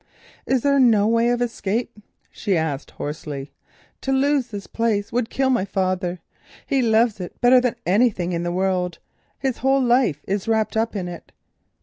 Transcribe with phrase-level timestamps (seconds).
[0.47, 1.99] "Is there no way of escape?"
[2.31, 3.51] she asked hoarsely.
[4.01, 6.21] "To lose this place would kill my father.
[6.65, 8.97] He loves it better than anything in the world;
[9.37, 11.31] his whole life is wrapped up in it."